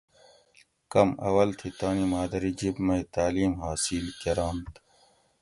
کم 0.91 1.09
اول 1.27 1.49
تھی 1.59 1.69
تانی 1.79 2.05
مادری 2.13 2.51
جِب 2.59 2.75
مئی 2.85 3.01
تعلیم 3.15 3.53
حاصل 3.63 4.05
کۤرنت 4.21 4.73